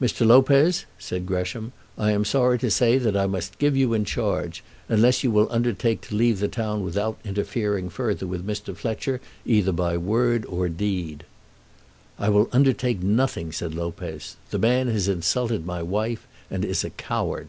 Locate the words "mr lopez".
0.00-0.86